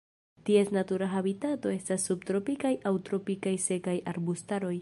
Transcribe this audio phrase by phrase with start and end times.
[0.49, 4.77] Ties natura habitato estas subtropikaj aŭ tropikaj sekaj arbustaroj.